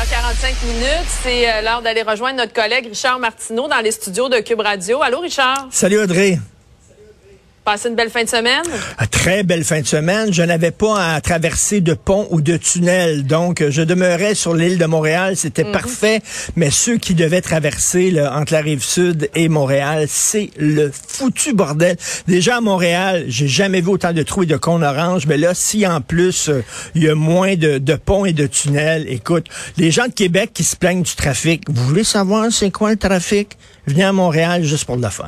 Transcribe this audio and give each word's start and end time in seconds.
45 0.00 0.62
minutes, 0.62 1.06
c'est 1.22 1.50
euh, 1.50 1.60
l'heure 1.60 1.82
d'aller 1.82 2.00
rejoindre 2.00 2.38
notre 2.38 2.54
collègue 2.54 2.86
Richard 2.86 3.18
Martineau 3.18 3.68
dans 3.68 3.80
les 3.80 3.90
studios 3.90 4.30
de 4.30 4.38
Cube 4.38 4.60
Radio. 4.60 5.02
Allô, 5.02 5.20
Richard? 5.20 5.68
Salut, 5.70 5.98
Audrey. 5.98 6.38
Passez 7.64 7.88
une 7.90 7.94
belle 7.94 8.10
fin 8.10 8.24
de 8.24 8.28
semaine. 8.28 8.64
Très 9.12 9.44
belle 9.44 9.62
fin 9.62 9.80
de 9.80 9.86
semaine. 9.86 10.32
Je 10.32 10.42
n'avais 10.42 10.72
pas 10.72 11.14
à 11.14 11.20
traverser 11.20 11.80
de 11.80 11.94
pont 11.94 12.26
ou 12.30 12.40
de 12.40 12.56
tunnel. 12.56 13.24
Donc, 13.24 13.62
je 13.70 13.82
demeurais 13.82 14.34
sur 14.34 14.52
l'île 14.52 14.78
de 14.78 14.84
Montréal. 14.84 15.36
C'était 15.36 15.62
Mhm. 15.62 15.70
parfait. 15.70 16.22
Mais 16.56 16.72
ceux 16.72 16.96
qui 16.96 17.14
devaient 17.14 17.40
traverser 17.40 18.10
là, 18.10 18.36
entre 18.36 18.52
la 18.52 18.62
rive 18.62 18.82
sud 18.82 19.30
et 19.36 19.48
Montréal, 19.48 20.06
c'est 20.08 20.50
le 20.58 20.90
foutu 20.90 21.52
bordel. 21.54 21.96
Déjà 22.26 22.56
à 22.56 22.60
Montréal, 22.60 23.26
j'ai 23.28 23.46
jamais 23.46 23.80
vu 23.80 23.90
autant 23.90 24.12
de 24.12 24.24
trous 24.24 24.42
et 24.42 24.46
de 24.46 24.56
cônes 24.56 24.82
orange. 24.82 25.26
Mais 25.28 25.36
là, 25.36 25.54
si 25.54 25.86
en 25.86 26.00
plus, 26.00 26.48
euh, 26.48 26.64
il 26.96 27.04
y 27.04 27.08
a 27.08 27.14
moins 27.14 27.54
de, 27.54 27.78
de 27.78 27.94
ponts 27.94 28.24
et 28.24 28.32
de 28.32 28.48
tunnels, 28.48 29.06
écoute, 29.08 29.46
les 29.76 29.92
gens 29.92 30.08
de 30.08 30.12
Québec 30.12 30.50
qui 30.52 30.64
se 30.64 30.74
plaignent 30.74 31.02
du 31.04 31.14
trafic, 31.14 31.62
vous 31.68 31.84
voulez 31.86 32.02
savoir 32.04 32.50
c'est 32.50 32.72
quoi 32.72 32.90
le 32.90 32.96
trafic? 32.96 33.56
Venez 33.86 34.02
à 34.02 34.12
Montréal 34.12 34.64
juste 34.64 34.84
pour 34.84 34.96
le 34.96 35.08
fun. 35.10 35.26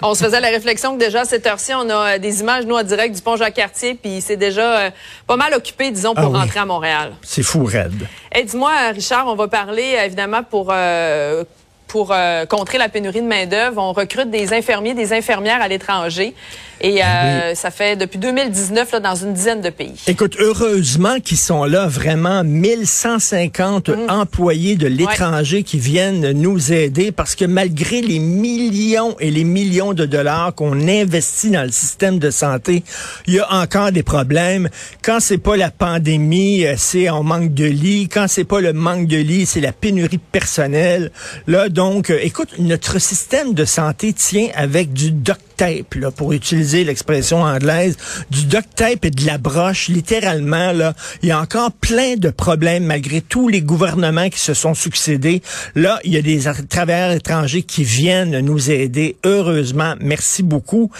On 0.00 0.14
se 0.14 0.22
faisait 0.24 0.40
la 0.40 0.48
réflexion 0.48 0.94
que 0.94 1.00
déjà 1.00 1.22
à 1.22 1.24
cette 1.24 1.46
heure-ci, 1.46 1.72
on 1.74 1.88
a 1.90 2.14
euh, 2.14 2.18
des 2.18 2.40
images, 2.40 2.64
nous, 2.66 2.76
en 2.76 2.82
direct 2.84 3.14
du 3.16 3.20
pont 3.20 3.36
Jacques-Cartier, 3.36 3.94
puis 4.00 4.20
c'est 4.20 4.36
déjà 4.36 4.78
euh, 4.78 4.90
pas 5.26 5.36
mal 5.36 5.52
occupé, 5.54 5.90
disons, 5.90 6.14
pour 6.14 6.24
Ah 6.26 6.30
oui. 6.30 6.38
rentrer 6.38 6.60
à 6.60 6.66
Montréal. 6.66 7.12
C'est 7.22 7.42
fou, 7.42 7.64
raide. 7.64 8.06
Et 8.32 8.44
dis-moi, 8.44 8.70
Richard, 8.94 9.26
on 9.26 9.34
va 9.34 9.48
parler, 9.48 9.96
euh, 9.98 10.04
évidemment, 10.04 10.42
pour... 10.42 10.68
euh, 10.72 11.44
pour 11.88 12.12
euh, 12.12 12.44
contrer 12.44 12.76
la 12.76 12.90
pénurie 12.90 13.22
de 13.22 13.26
main-d'œuvre, 13.26 13.80
on 13.82 13.94
recrute 13.94 14.30
des 14.30 14.52
infirmiers, 14.52 14.92
des 14.92 15.14
infirmières 15.14 15.62
à 15.62 15.68
l'étranger. 15.68 16.34
Et 16.80 17.02
euh, 17.02 17.54
ça 17.54 17.70
fait 17.70 17.96
depuis 17.96 18.18
2019 18.18 18.92
là, 18.92 19.00
dans 19.00 19.14
une 19.14 19.32
dizaine 19.32 19.60
de 19.60 19.70
pays. 19.70 19.94
Écoute, 20.06 20.36
heureusement 20.38 21.18
qu'ils 21.20 21.38
sont 21.38 21.64
là, 21.64 21.86
vraiment 21.86 22.44
1150 22.44 23.88
Mm. 23.88 24.10
employés 24.10 24.76
de 24.76 24.86
l'étranger 24.86 25.62
qui 25.62 25.78
viennent 25.78 26.32
nous 26.32 26.72
aider 26.72 27.12
parce 27.12 27.34
que 27.34 27.44
malgré 27.44 28.00
les 28.00 28.18
millions 28.18 29.16
et 29.20 29.30
les 29.30 29.44
millions 29.44 29.92
de 29.94 30.06
dollars 30.06 30.54
qu'on 30.54 30.88
investit 30.88 31.50
dans 31.50 31.62
le 31.64 31.70
système 31.72 32.18
de 32.18 32.30
santé, 32.30 32.84
il 33.26 33.34
y 33.34 33.40
a 33.40 33.52
encore 33.52 33.92
des 33.92 34.02
problèmes. 34.02 34.68
Quand 35.02 35.20
c'est 35.20 35.38
pas 35.38 35.56
la 35.56 35.70
pandémie, 35.70 36.64
euh, 36.66 36.74
c'est 36.76 37.10
on 37.10 37.22
manque 37.22 37.54
de 37.54 37.64
lits. 37.64 38.08
Quand 38.08 38.26
c'est 38.28 38.44
pas 38.44 38.60
le 38.60 38.72
manque 38.72 39.06
de 39.06 39.16
lits, 39.16 39.46
c'est 39.46 39.60
la 39.60 39.72
pénurie 39.72 40.16
de 40.16 40.22
personnel. 40.32 41.10
Là, 41.46 41.68
donc, 41.68 42.10
euh, 42.10 42.18
écoute, 42.22 42.50
notre 42.58 42.98
système 42.98 43.54
de 43.54 43.64
santé 43.64 44.12
tient 44.12 44.48
avec 44.54 44.92
du 44.92 45.10
duct 45.12 45.40
tape, 45.58 45.94
là, 45.96 46.10
pour 46.10 46.32
utiliser 46.32 46.84
l'expression 46.84 47.42
anglaise, 47.42 47.96
du 48.30 48.46
duct 48.46 48.68
tape 48.76 49.04
et 49.04 49.10
de 49.10 49.26
la 49.26 49.38
broche, 49.38 49.88
littéralement, 49.88 50.72
là. 50.72 50.94
Il 51.22 51.28
y 51.28 51.32
a 51.32 51.40
encore 51.40 51.72
plein 51.72 52.14
de 52.16 52.30
problèmes 52.30 52.84
malgré 52.84 53.20
tous 53.20 53.48
les 53.48 53.60
gouvernements 53.60 54.30
qui 54.30 54.38
se 54.38 54.54
sont 54.54 54.74
succédés. 54.74 55.42
Là, 55.74 55.98
il 56.04 56.14
y 56.14 56.16
a 56.16 56.22
des 56.22 56.42
travailleurs 56.68 57.10
étrangers 57.10 57.62
qui 57.62 57.82
viennent 57.84 58.38
nous 58.40 58.70
aider. 58.70 59.16
Heureusement, 59.24 59.94
merci 60.00 60.42
beaucoup. 60.42 60.90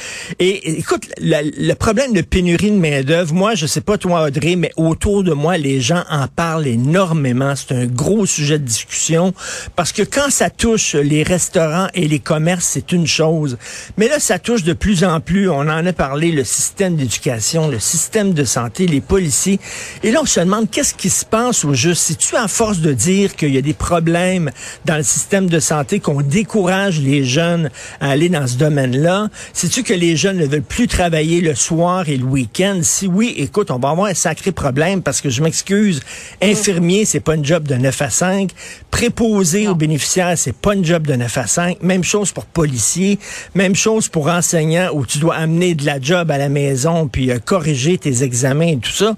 Et 0.40 0.78
écoute, 0.78 1.04
le 1.20 1.74
problème 1.74 2.12
de 2.12 2.20
pénurie 2.20 2.72
de 2.72 2.78
main-d'œuvre, 2.78 3.32
moi, 3.34 3.54
je 3.54 3.66
sais 3.66 3.80
pas 3.80 3.96
toi, 3.96 4.24
Audrey, 4.24 4.56
mais 4.56 4.72
autour 4.76 5.22
de 5.22 5.32
moi, 5.32 5.56
les 5.56 5.80
gens 5.80 6.02
en 6.10 6.26
parlent 6.26 6.66
énormément. 6.66 7.54
C'est 7.54 7.74
un 7.74 7.86
gros 7.86 8.26
sujet 8.26 8.58
de 8.58 8.64
discussion 8.64 9.32
parce 9.76 9.92
que 9.92 10.02
quand 10.02 10.30
ça 10.30 10.50
touche 10.50 10.94
les 10.94 11.22
restaurants 11.22 11.88
et 11.94 12.08
les 12.08 12.18
commerces, 12.18 12.66
c'est 12.72 12.90
une 12.90 13.06
chose. 13.06 13.56
Mais 13.96 14.08
là, 14.08 14.18
ça 14.18 14.40
de 14.56 14.72
plus 14.72 15.04
en 15.04 15.20
plus. 15.20 15.50
On 15.50 15.60
en 15.60 15.84
a 15.84 15.92
parlé, 15.92 16.32
le 16.32 16.42
système 16.42 16.96
d'éducation, 16.96 17.68
le 17.68 17.78
système 17.78 18.32
de 18.32 18.44
santé, 18.44 18.86
les 18.86 19.02
policiers. 19.02 19.60
Et 20.02 20.10
là, 20.10 20.20
on 20.22 20.26
se 20.26 20.40
demande 20.40 20.70
qu'est-ce 20.70 20.94
qui 20.94 21.10
se 21.10 21.26
passe 21.26 21.66
au 21.66 21.74
juste? 21.74 22.02
Si 22.02 22.16
tu 22.16 22.34
à 22.34 22.48
force 22.48 22.78
de 22.78 22.94
dire 22.94 23.36
qu'il 23.36 23.54
y 23.54 23.58
a 23.58 23.62
des 23.62 23.74
problèmes 23.74 24.50
dans 24.86 24.96
le 24.96 25.02
système 25.02 25.48
de 25.48 25.60
santé, 25.60 26.00
qu'on 26.00 26.22
décourage 26.22 26.98
les 26.98 27.24
jeunes 27.24 27.70
à 28.00 28.10
aller 28.10 28.30
dans 28.30 28.46
ce 28.46 28.56
domaine-là, 28.56 29.28
sais-tu 29.52 29.82
que 29.82 29.92
les 29.92 30.16
jeunes 30.16 30.38
ne 30.38 30.46
veulent 30.46 30.62
plus 30.62 30.88
travailler 30.88 31.42
le 31.42 31.54
soir 31.54 32.08
et 32.08 32.16
le 32.16 32.24
week-end? 32.24 32.80
Si 32.82 33.06
oui, 33.06 33.34
écoute, 33.36 33.70
on 33.70 33.78
va 33.78 33.90
avoir 33.90 34.06
un 34.06 34.14
sacré 34.14 34.52
problème 34.52 35.02
parce 35.02 35.20
que 35.20 35.28
je 35.28 35.42
m'excuse, 35.42 36.00
infirmier, 36.40 37.04
c'est 37.04 37.20
pas 37.20 37.34
une 37.34 37.44
job 37.44 37.68
de 37.68 37.74
9 37.74 38.02
à 38.02 38.10
5. 38.10 38.50
Préposé 38.90 39.68
aux 39.68 39.74
bénéficiaires, 39.74 40.38
c'est 40.38 40.56
pas 40.56 40.74
une 40.74 40.86
job 40.86 41.06
de 41.06 41.14
9 41.14 41.36
à 41.36 41.46
5. 41.46 41.82
Même 41.82 42.02
chose 42.02 42.32
pour 42.32 42.46
policier. 42.46 43.18
Même 43.54 43.74
chose 43.74 44.08
pour 44.08 44.30
enseignant 44.38 44.90
où 44.92 45.04
tu 45.04 45.18
dois 45.18 45.36
amener 45.36 45.74
de 45.74 45.84
la 45.84 46.00
job 46.00 46.30
à 46.30 46.38
la 46.38 46.48
maison 46.48 47.08
puis 47.08 47.30
euh, 47.30 47.38
corriger 47.38 47.98
tes 47.98 48.22
examens 48.22 48.68
et 48.68 48.78
tout 48.78 48.90
ça. 48.90 49.16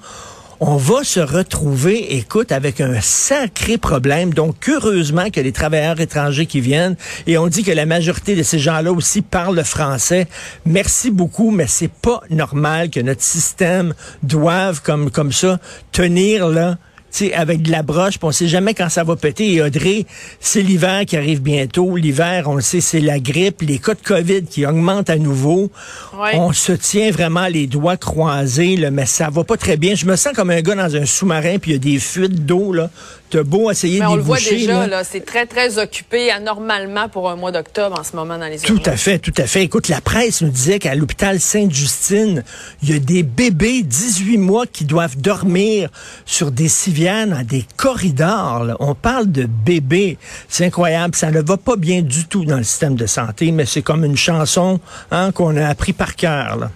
On 0.63 0.77
va 0.77 1.05
se 1.05 1.21
retrouver, 1.21 2.17
écoute, 2.17 2.53
avec 2.53 2.83
un 2.83 3.01
sacré 3.01 3.79
problème. 3.79 4.35
Donc, 4.35 4.69
heureusement 4.69 5.31
que 5.31 5.41
les 5.41 5.53
travailleurs 5.53 5.99
étrangers 6.01 6.45
qui 6.45 6.61
viennent, 6.61 6.97
et 7.27 7.39
on 7.39 7.47
dit 7.47 7.63
que 7.63 7.73
la 7.73 7.87
majorité 7.87 8.37
de 8.37 8.43
ces 8.43 8.59
gens-là 8.59 8.93
aussi 8.93 9.23
parlent 9.23 9.57
le 9.57 9.63
français. 9.63 10.27
Merci 10.67 11.11
beaucoup, 11.11 11.51
mais 11.51 11.67
c'est 11.67 11.91
pas 11.91 12.21
normal 12.29 12.91
que 12.91 13.01
notre 13.01 13.23
système 13.23 13.95
doive, 14.23 14.83
comme, 14.83 15.11
comme 15.11 15.33
ça, 15.33 15.59
tenir, 15.93 16.47
là, 16.47 16.77
tu 17.13 17.27
sais, 17.27 17.35
avec 17.35 17.63
de 17.63 17.71
la 17.71 17.83
broche, 17.83 18.19
puis 18.19 18.25
on 18.29 18.33
sait 18.33 18.49
jamais 18.49 18.75
quand 18.75 18.89
ça 18.89 19.05
va 19.05 19.17
péter. 19.17 19.53
Et 19.55 19.63
Audrey, 19.63 20.07
c'est 20.41 20.63
l'hiver 20.63 21.05
qui 21.07 21.17
arrive 21.17 21.41
bientôt. 21.43 21.97
L'hiver, 21.97 22.45
on 22.47 22.55
le 22.55 22.63
sait, 22.63 22.81
c'est 22.81 23.01
la 23.01 23.19
grippe, 23.19 23.63
les 23.63 23.79
cas 23.79 23.95
de 23.95 24.01
COVID 24.05 24.45
qui 24.45 24.65
augmentent 24.67 25.11
à 25.11 25.17
nouveau. 25.17 25.71
Ouais. 26.17 26.31
On 26.35 26.53
se 26.53 26.73
tient 26.73 27.11
vraiment 27.11 27.47
les 27.47 27.67
doigts 27.67 27.97
croisés, 27.97 28.77
là, 28.77 28.91
mais 28.91 29.07
ça 29.07 29.29
va 29.31 29.45
pas 29.45 29.57
très 29.57 29.77
bien. 29.77 29.95
Je 29.95 30.07
me 30.07 30.17
sens 30.17 30.33
comme 30.35 30.51
un 30.51 30.61
gars 30.61 30.75
dans 30.75 30.95
un 30.97 31.07
sous-marin, 31.07 31.59
puis 31.59 31.73
il 31.73 31.75
y 31.75 31.77
a 31.77 31.79
des 31.95 31.99
fuites 31.99 32.47
d'eau, 32.47 32.73
là. 32.73 32.91
T'as 33.31 33.45
beau 33.45 33.71
essayer 33.71 34.01
Mais 34.01 34.07
de 34.07 34.11
on 34.11 34.15
les 34.15 34.17
le 34.17 34.23
voit 34.25 34.39
déjà, 34.39 34.73
là. 34.81 34.87
là, 34.89 35.05
c'est 35.05 35.25
très, 35.25 35.47
très 35.47 35.79
occupé 35.79 36.33
anormalement 36.33 37.09
pour 37.09 37.31
un 37.31 37.37
mois 37.37 37.53
d'octobre 37.53 37.97
en 38.01 38.03
ce 38.03 38.17
moment 38.17 38.37
dans 38.37 38.47
les 38.49 38.59
Tout 38.59 38.73
urgences. 38.73 38.89
à 38.89 38.97
fait, 38.97 39.19
tout 39.21 39.33
à 39.37 39.47
fait. 39.47 39.63
Écoute, 39.63 39.87
la 39.87 40.01
presse 40.01 40.43
nous 40.43 40.49
disait 40.49 40.81
qu'à 40.81 40.97
l'hôpital 40.97 41.39
Sainte-Justine, 41.39 42.43
il 42.83 42.91
y 42.91 42.95
a 42.95 42.99
des 42.99 43.23
bébés 43.23 43.83
18 43.85 44.37
mois 44.37 44.67
qui 44.67 44.85
doivent 44.85 45.17
dormir 45.17 45.91
sur 46.27 46.51
des 46.51 46.67
civières 46.69 47.00
des 47.45 47.65
corridors. 47.77 48.77
On 48.79 48.95
parle 48.95 49.31
de 49.31 49.47
bébés. 49.47 50.19
C'est 50.49 50.67
incroyable. 50.67 51.15
Ça 51.15 51.31
ne 51.31 51.41
va 51.41 51.57
pas 51.57 51.77
bien 51.77 52.03
du 52.03 52.27
tout 52.27 52.45
dans 52.45 52.59
le 52.59 52.65
système 52.65 52.95
de 52.95 53.07
santé, 53.07 53.53
mais 53.53 53.65
c'est 53.65 53.83
comme 53.83 54.05
une 54.05 54.17
chanson 54.17 54.81
hein, 55.11 55.33
qu'on 55.33 55.57
a 55.57 55.67
appris 55.67 55.93
par 55.93 56.15
cœur. 56.15 56.71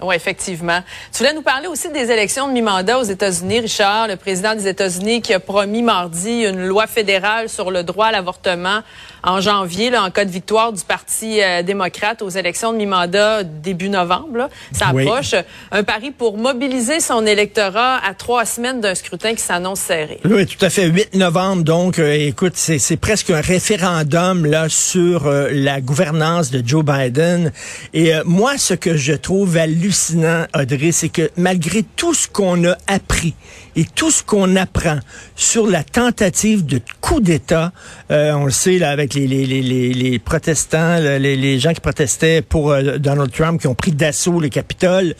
Oui, 0.00 0.14
effectivement. 0.14 0.80
Tu 1.12 1.18
voulais 1.18 1.34
nous 1.34 1.42
parler 1.42 1.66
aussi 1.66 1.90
des 1.90 2.10
élections 2.10 2.46
de 2.46 2.52
mi-mandat 2.52 3.00
aux 3.00 3.04
États-Unis, 3.04 3.60
Richard, 3.60 4.06
le 4.06 4.14
président 4.14 4.54
des 4.54 4.68
États-Unis 4.68 5.22
qui 5.22 5.34
a 5.34 5.40
promis 5.40 5.82
mardi 5.82 6.44
une 6.44 6.66
loi 6.66 6.86
fédérale 6.86 7.48
sur 7.48 7.72
le 7.72 7.82
droit 7.82 8.06
à 8.06 8.12
l'avortement 8.12 8.82
en 9.22 9.40
janvier, 9.40 9.90
là, 9.90 10.02
en 10.02 10.10
cas 10.10 10.24
de 10.24 10.30
victoire 10.30 10.72
du 10.72 10.82
Parti 10.84 11.42
euh, 11.42 11.62
démocrate 11.62 12.22
aux 12.22 12.28
élections 12.28 12.72
de 12.72 12.78
mi-mandat 12.78 13.42
début 13.44 13.88
novembre. 13.88 14.36
là. 14.36 14.48
Ça 14.72 14.90
Oui. 14.94 15.02
approche. 15.06 15.34
Un 15.72 15.82
pari 15.82 16.10
pour 16.10 16.38
mobiliser 16.38 17.00
son 17.00 17.26
électorat 17.26 17.98
à 18.04 18.14
trois 18.14 18.44
semaines 18.44 18.80
d'un 18.80 18.94
scrutin 18.94 19.34
qui 19.34 19.42
s'annonce 19.42 19.80
serré. 19.80 20.20
Oui, 20.24 20.46
tout 20.46 20.64
à 20.64 20.70
fait. 20.70 20.86
8 20.86 21.14
novembre, 21.14 21.62
donc, 21.64 21.98
euh, 21.98 22.12
écoute, 22.12 22.54
c'est 22.56 22.96
presque 22.96 23.30
un 23.30 23.40
référendum 23.40 24.46
là 24.46 24.68
sur 24.68 25.26
euh, 25.26 25.48
la 25.52 25.80
gouvernance 25.80 26.50
de 26.50 26.62
Joe 26.66 26.84
Biden. 26.84 27.52
Et 27.94 28.12
moi, 28.24 28.56
ce 28.58 28.74
que 28.74 28.96
je 28.96 29.12
trouve 29.12 29.56
hallucinant, 29.56 30.46
Audrey, 30.54 30.92
c'est 30.92 31.08
que 31.08 31.30
malgré 31.36 31.82
tout 31.82 32.14
ce 32.14 32.28
qu'on 32.28 32.64
a 32.64 32.76
appris 32.86 33.34
Et 33.76 33.84
tout 33.84 34.10
ce 34.10 34.22
qu'on 34.24 34.56
apprend 34.56 34.98
sur 35.36 35.66
la 35.68 35.84
tentative 35.84 36.66
de 36.66 36.80
coup 37.00 37.20
d'État, 37.20 37.70
on 38.10 38.44
le 38.46 38.50
sait 38.50 38.78
là 38.78 38.90
avec 38.90 39.07
les, 39.14 39.26
les, 39.26 39.62
les, 39.62 39.92
les 39.92 40.18
protestants, 40.18 40.98
les, 40.98 41.36
les, 41.36 41.58
gens 41.58 41.72
qui 41.72 41.80
protestaient 41.80 42.42
pour 42.42 42.72
euh, 42.72 42.98
Donald 42.98 43.32
Trump, 43.32 43.60
qui 43.60 43.66
ont 43.66 43.74
pris 43.74 43.92
d'assaut 43.92 44.40
le 44.40 44.48
Capitole, 44.48 45.14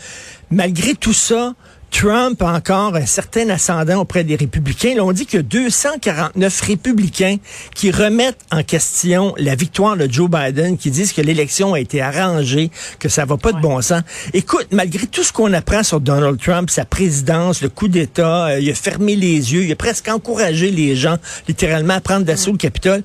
malgré 0.50 0.94
tout 0.94 1.12
ça, 1.12 1.54
Trump 1.90 2.40
a 2.42 2.52
encore 2.52 2.94
un 2.96 3.06
certain 3.06 3.48
ascendant 3.48 4.00
auprès 4.00 4.22
des 4.22 4.36
républicains. 4.36 4.94
Là, 4.94 5.04
on 5.04 5.12
dit 5.12 5.26
que 5.26 5.38
249 5.38 6.60
républicains 6.60 7.36
qui 7.74 7.90
remettent 7.90 8.44
en 8.52 8.62
question 8.62 9.34
la 9.38 9.54
victoire 9.54 9.96
de 9.96 10.10
Joe 10.10 10.30
Biden, 10.30 10.76
qui 10.76 10.90
disent 10.90 11.12
que 11.12 11.22
l'élection 11.22 11.74
a 11.74 11.80
été 11.80 12.00
arrangée, 12.00 12.70
que 12.98 13.08
ça 13.08 13.24
va 13.24 13.36
pas 13.36 13.52
de 13.52 13.60
bon 13.60 13.80
sens. 13.80 14.02
Écoute, 14.34 14.68
malgré 14.70 15.06
tout 15.06 15.24
ce 15.24 15.32
qu'on 15.32 15.52
apprend 15.52 15.82
sur 15.82 16.00
Donald 16.00 16.38
Trump, 16.40 16.70
sa 16.70 16.84
présidence, 16.84 17.62
le 17.62 17.68
coup 17.68 17.88
d'État, 17.88 18.48
euh, 18.48 18.60
il 18.60 18.70
a 18.70 18.74
fermé 18.74 19.16
les 19.16 19.52
yeux, 19.52 19.64
il 19.64 19.72
a 19.72 19.76
presque 19.76 20.08
encouragé 20.08 20.70
les 20.70 20.94
gens 20.94 21.16
littéralement 21.48 21.94
à 21.94 22.00
prendre 22.00 22.24
d'assaut 22.24 22.52
le 22.52 22.58
Capitole 22.58 23.02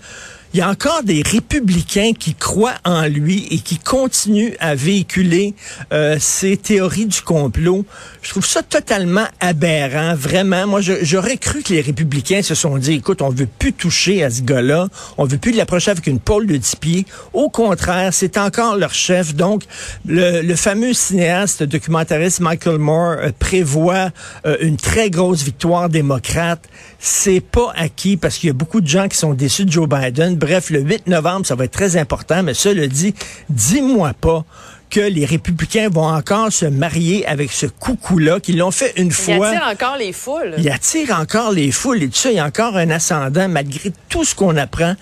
il 0.53 0.59
y 0.59 0.61
a 0.61 0.69
encore 0.69 1.01
des 1.01 1.23
républicains 1.23 2.11
qui 2.17 2.35
croient 2.35 2.75
en 2.85 3.07
lui 3.07 3.47
et 3.49 3.57
qui 3.57 3.79
continuent 3.79 4.53
à 4.59 4.75
véhiculer 4.75 5.55
euh, 5.91 6.17
ces 6.19 6.57
théories 6.57 7.07
du 7.07 7.21
complot. 7.23 7.85
Je 8.21 8.29
trouve 8.29 8.45
ça 8.45 8.61
totalement 8.61 9.25
aberrant, 9.39 10.13
vraiment. 10.13 10.67
Moi, 10.67 10.81
j'aurais 10.81 11.37
cru 11.37 11.63
que 11.63 11.73
les 11.73 11.81
républicains 11.81 12.43
se 12.43 12.53
sont 12.53 12.77
dit, 12.77 12.93
écoute, 12.93 13.23
on 13.23 13.29
veut 13.29 13.47
plus 13.47 13.73
toucher 13.73 14.23
à 14.23 14.29
ce 14.29 14.43
gars-là, 14.43 14.89
on 15.17 15.25
veut 15.25 15.39
plus 15.39 15.53
l'approcher 15.53 15.89
avec 15.89 16.05
une 16.05 16.19
pôle 16.19 16.45
de 16.45 16.57
10 16.57 16.75
pieds. 16.75 17.05
Au 17.33 17.49
contraire, 17.49 18.13
c'est 18.13 18.37
encore 18.37 18.77
leur 18.77 18.93
chef. 18.93 19.33
Donc, 19.33 19.63
le, 20.05 20.53
fameux 20.55 20.93
cinéaste 20.93 21.63
documentariste 21.63 22.41
Michael 22.41 22.77
Moore 22.77 23.15
euh, 23.17 23.31
prévoit 23.37 24.11
euh, 24.45 24.57
une 24.61 24.77
très 24.77 25.09
grosse 25.09 25.41
victoire 25.41 25.89
démocrate. 25.89 26.69
C'est 27.05 27.41
pas 27.41 27.73
acquis 27.75 28.15
parce 28.15 28.37
qu'il 28.37 28.47
y 28.47 28.49
a 28.49 28.53
beaucoup 28.53 28.79
de 28.79 28.87
gens 28.87 29.09
qui 29.09 29.17
sont 29.17 29.33
déçus 29.33 29.65
de 29.65 29.71
Joe 29.73 29.89
Biden 29.89 30.37
Bref, 30.37 30.69
le 30.69 30.79
8 30.79 31.07
novembre, 31.07 31.45
ça 31.45 31.53
va 31.53 31.65
être 31.65 31.73
très 31.73 31.97
important, 31.97 32.43
mais 32.43 32.53
cela 32.53 32.87
dit, 32.87 33.13
dis-moi 33.49 34.13
pas 34.13 34.45
que 34.89 35.01
les 35.01 35.25
républicains 35.25 35.89
vont 35.89 36.07
encore 36.07 36.49
se 36.53 36.65
marier 36.65 37.27
avec 37.27 37.51
ce 37.51 37.65
coucou-là, 37.65 38.39
qu'ils 38.39 38.57
l'ont 38.57 38.71
fait 38.71 38.93
une 38.95 39.11
fois. 39.11 39.35
Il 39.35 39.43
attire 39.43 39.67
encore 39.69 39.97
les 39.97 40.13
foules. 40.13 40.55
Il 40.57 40.69
attire 40.69 41.19
encore 41.19 41.51
les 41.51 41.71
foules 41.71 42.03
et 42.03 42.07
tout 42.07 42.15
ça, 42.15 42.31
il 42.31 42.37
y 42.37 42.39
a 42.39 42.45
encore 42.45 42.77
un 42.77 42.89
ascendant 42.89 43.49
malgré 43.49 43.91
tout 44.07 44.23
ce 44.23 44.33
qu'on 44.33 44.55
apprend. 44.55 44.95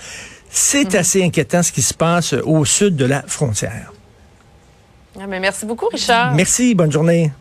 C'est 0.50 0.96
mhm. 0.96 1.00
assez 1.00 1.24
inquiétant 1.24 1.62
ce 1.62 1.72
qui 1.72 1.84
se 1.84 1.94
passe 1.94 2.34
au 2.34 2.66
sud 2.66 2.96
de 2.96 3.06
la 3.06 3.22
frontière. 3.28 3.94
Ah, 5.20 5.28
mais 5.28 5.40
merci 5.40 5.68
beaucoup, 5.68 5.90
Richard. 5.90 6.34
Merci, 6.34 6.74
bonne 6.74 6.92
journée. 6.92 7.32